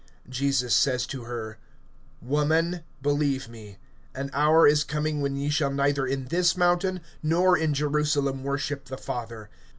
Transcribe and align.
(21)Jesus 0.27 0.71
says 0.71 1.05
to 1.05 1.25
her: 1.25 1.59
Woman, 2.23 2.81
believe 3.03 3.47
me, 3.47 3.77
an 4.15 4.31
hour 4.33 4.65
is 4.65 4.83
coming, 4.83 5.21
when 5.21 5.35
ye 5.35 5.51
shall 5.51 5.69
neither 5.69 6.07
in 6.07 6.25
this 6.25 6.57
mountain 6.57 7.01
nor 7.21 7.55
in 7.55 7.71
Jerusalem 7.75 8.41
worship 8.43 8.85
the 8.85 8.97
Father. 8.97 9.51